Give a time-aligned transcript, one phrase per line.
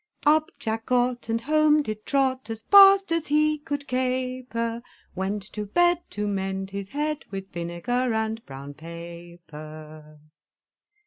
[0.25, 4.81] Up Jack got and home did trot As fast as he could caper;
[5.13, 10.19] Went to bed to mend his head With vinegar and brown paper.